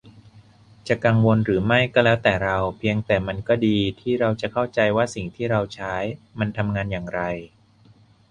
[0.87, 5.95] จะกังวลหรือไม่ก็แล้วแต่เรา เพียงแต่มันก็ดีที่เราจะเข้าใจว่าสิ่งที่เราใช้
[6.39, 7.21] มันทำงานอย่างไร